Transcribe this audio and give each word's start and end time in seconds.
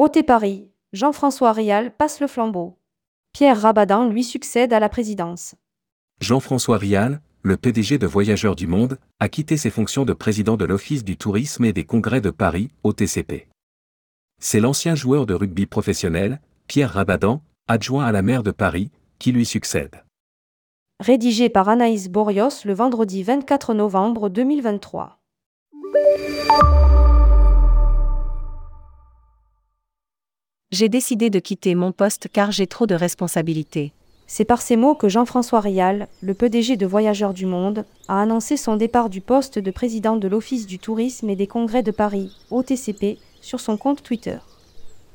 OT 0.00 0.22
Paris, 0.24 0.70
Jean-François 0.92 1.50
Rial 1.50 1.92
passe 1.92 2.20
le 2.20 2.28
flambeau. 2.28 2.78
Pierre 3.32 3.60
Rabadan 3.60 4.08
lui 4.08 4.22
succède 4.22 4.72
à 4.72 4.78
la 4.78 4.88
présidence. 4.88 5.56
Jean-François 6.20 6.78
Rial, 6.78 7.20
le 7.42 7.56
PDG 7.56 7.98
de 7.98 8.06
Voyageurs 8.06 8.54
du 8.54 8.68
Monde, 8.68 8.98
a 9.18 9.28
quitté 9.28 9.56
ses 9.56 9.70
fonctions 9.70 10.04
de 10.04 10.12
président 10.12 10.56
de 10.56 10.64
l'Office 10.64 11.02
du 11.02 11.16
tourisme 11.16 11.64
et 11.64 11.72
des 11.72 11.82
congrès 11.82 12.20
de 12.20 12.30
Paris, 12.30 12.70
OTCP. 12.84 13.48
C'est 14.40 14.60
l'ancien 14.60 14.94
joueur 14.94 15.26
de 15.26 15.34
rugby 15.34 15.66
professionnel, 15.66 16.40
Pierre 16.68 16.92
Rabadan, 16.92 17.42
adjoint 17.66 18.04
à 18.04 18.12
la 18.12 18.22
maire 18.22 18.44
de 18.44 18.52
Paris, 18.52 18.92
qui 19.18 19.32
lui 19.32 19.44
succède. 19.44 20.04
Rédigé 21.00 21.48
par 21.48 21.68
Anaïs 21.68 22.08
Borios 22.08 22.64
le 22.64 22.72
vendredi 22.72 23.24
24 23.24 23.74
novembre 23.74 24.28
2023. 24.28 25.18
J'ai 30.78 30.88
décidé 30.88 31.28
de 31.28 31.40
quitter 31.40 31.74
mon 31.74 31.90
poste 31.90 32.28
car 32.32 32.52
j'ai 32.52 32.68
trop 32.68 32.86
de 32.86 32.94
responsabilités. 32.94 33.90
C'est 34.28 34.44
par 34.44 34.62
ces 34.62 34.76
mots 34.76 34.94
que 34.94 35.08
Jean-François 35.08 35.58
Rial, 35.58 36.06
le 36.20 36.34
PDG 36.34 36.76
de 36.76 36.86
Voyageurs 36.86 37.34
du 37.34 37.46
Monde, 37.46 37.84
a 38.06 38.22
annoncé 38.22 38.56
son 38.56 38.76
départ 38.76 39.10
du 39.10 39.20
poste 39.20 39.58
de 39.58 39.72
président 39.72 40.14
de 40.14 40.28
l'Office 40.28 40.68
du 40.68 40.78
tourisme 40.78 41.28
et 41.30 41.34
des 41.34 41.48
congrès 41.48 41.82
de 41.82 41.90
Paris, 41.90 42.30
OTCP, 42.52 43.18
sur 43.40 43.58
son 43.58 43.76
compte 43.76 44.04
Twitter. 44.04 44.36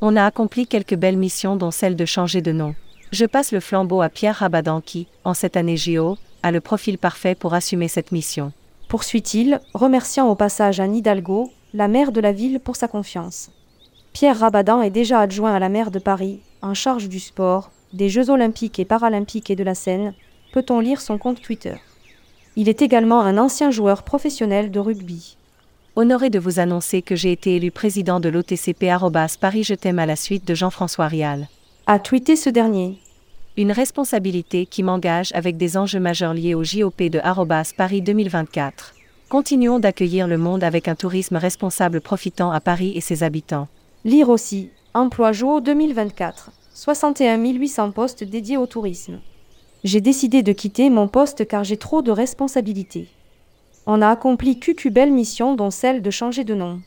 On 0.02 0.18
a 0.18 0.26
accompli 0.26 0.68
quelques 0.68 0.98
belles 0.98 1.16
missions 1.16 1.56
dont 1.56 1.72
celle 1.72 1.96
de 1.96 2.04
changer 2.04 2.42
de 2.42 2.52
nom. 2.52 2.76
Je 3.14 3.26
passe 3.26 3.54
le 3.54 3.62
flambeau 3.62 4.02
à 4.02 4.10
Pierre 4.10 4.36
Rabadan 4.36 4.82
qui, 4.82 5.08
en 5.24 5.34
cette 5.34 5.56
année 5.56 5.78
JO, 5.78 6.18
a 6.42 6.52
le 6.52 6.60
profil 6.60 6.98
parfait 6.98 7.36
pour 7.36 7.54
assumer 7.54 7.88
cette 7.88 8.12
mission. 8.12 8.52
Poursuit-il, 8.90 9.62
remerciant 9.74 10.28
au 10.28 10.36
passage 10.36 10.82
Anne 10.82 10.98
Hidalgo, 10.98 11.52
la 11.74 11.88
maire 11.88 12.12
de 12.12 12.20
la 12.20 12.34
ville, 12.34 12.60
pour 12.60 12.76
sa 12.76 12.90
confiance. 12.90 13.50
Pierre 14.14 14.38
Rabadan 14.38 14.84
est 14.84 14.92
déjà 14.92 15.22
adjoint 15.22 15.56
à 15.56 15.60
la 15.60 15.70
maire 15.70 15.90
de 15.90 15.98
Paris, 15.98 16.40
en 16.62 16.76
charge 16.76 17.10
du 17.10 17.20
sport, 17.20 17.72
des 17.94 18.10
Jeux 18.10 18.30
olympiques 18.30 18.78
et 18.78 18.86
paralympiques 18.86 19.50
et 19.50 19.56
de 19.56 19.64
la 19.64 19.74
Seine, 19.74 20.14
peut-on 20.54 20.80
lire 20.80 21.02
son 21.02 21.18
compte 21.18 21.42
Twitter? 21.42 21.76
Il 22.56 22.70
est 22.70 22.84
également 22.84 23.22
un 23.22 23.40
ancien 23.40 23.72
joueur 23.72 24.04
professionnel 24.04 24.70
de 24.70 24.80
rugby. 24.80 25.36
Honoré 25.96 26.30
de 26.30 26.38
vous 26.38 26.60
annoncer 26.60 27.02
que 27.02 27.16
j'ai 27.16 27.32
été 27.32 27.56
élu 27.56 27.72
président 27.72 28.20
de 28.20 28.30
l'OTCP 28.30 28.86
Paris 29.42 29.64
Je 29.64 29.74
t'aime 29.74 29.98
à 29.98 30.06
la 30.06 30.16
suite 30.16 30.48
de 30.48 30.54
Jean-François 30.54 31.08
Rial. 31.08 31.48
A 31.88 31.98
tweeté 31.98 32.36
ce 32.36 32.52
dernier. 32.52 33.00
Une 33.58 33.72
responsabilité 33.72 34.68
qui 34.68 34.84
m'engage 34.84 35.32
avec 35.34 35.58
des 35.58 35.76
enjeux 35.76 36.00
majeurs 36.00 36.36
liés 36.36 36.54
au 36.54 36.64
JOP 36.64 37.02
de 37.02 37.20
Paris 37.76 38.02
2024. 38.04 38.94
Continuons 39.30 39.80
d'accueillir 39.80 40.28
le 40.28 40.38
monde 40.38 40.64
avec 40.64 40.88
un 40.88 40.96
tourisme 40.96 41.38
responsable 41.38 42.00
profitant 42.00 42.52
à 42.52 42.60
Paris 42.60 42.94
et 42.96 43.02
ses 43.02 43.24
habitants. 43.24 43.68
Lire 44.06 44.28
aussi, 44.28 44.70
Emploi 44.94 45.32
JO 45.32 45.62
2024. 45.62 46.52
61 46.74 47.38
800 47.38 47.92
postes 47.92 48.26
dédiés 48.26 48.58
au 48.58 48.66
tourisme. 48.66 49.22
J'ai 49.86 50.02
décidé 50.02 50.44
de 50.44 50.52
quitter 50.52 50.90
mon 50.90 51.08
poste 51.08 51.48
car 51.48 51.64
j'ai 51.64 51.78
trop 51.78 52.02
de 52.02 52.12
responsabilités. 52.12 53.08
On 53.86 54.02
a 54.02 54.10
accompli 54.10 54.60
QQ 54.60 54.90
belle 54.90 55.14
mission 55.14 55.56
dont 55.56 55.72
celle 55.72 56.02
de 56.02 56.12
changer 56.12 56.44
de 56.44 56.54
nom. 56.54 56.82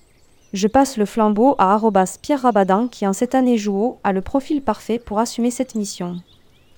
Je 0.52 0.68
passe 0.68 0.98
le 0.98 1.06
flambeau 1.06 1.54
à 1.56 1.72
arrobas 1.72 2.18
Pierre 2.20 2.42
Rabadan 2.42 2.86
qui 2.86 3.06
en 3.06 3.14
cette 3.14 3.34
année 3.34 3.56
joue 3.56 3.96
a 4.04 4.12
le 4.12 4.20
profil 4.20 4.60
parfait 4.60 4.98
pour 4.98 5.18
assumer 5.18 5.50
cette 5.50 5.74
mission. 5.74 6.16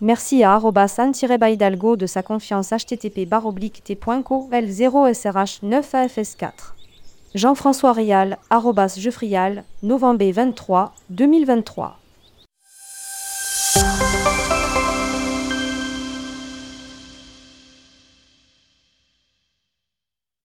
Merci 0.01 0.45
à 0.45 0.55
arrobas 0.55 0.95
Anne-Baidalgo 0.99 1.97
de 1.97 2.07
sa 2.07 2.23
confiance 2.23 2.71
http 2.71 3.29
t.co 3.83 4.49
L0SRH 4.53 5.65
9AFS4. 5.65 6.78
Jean-François 7.35 7.93
Rial, 7.93 8.39
novembre 9.83 10.25
23, 10.33 10.93
2023. 11.11 11.99